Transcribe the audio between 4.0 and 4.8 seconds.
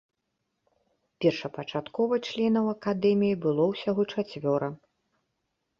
чацвёра.